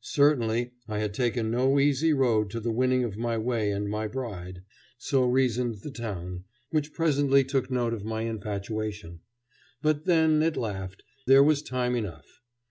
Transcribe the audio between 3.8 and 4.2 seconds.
my